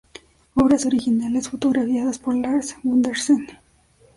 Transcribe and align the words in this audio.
Obras 0.55 0.87
originales 0.87 1.49
fotografiadas 1.49 2.17
por 2.17 2.35
Lars 2.35 2.75
Gundersen. 2.81 3.45